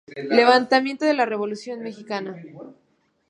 Levantamiento 0.39 1.05
de 1.05 1.13
la 1.13 1.27
Revolución 1.27 1.81
mexicana. 1.83 2.35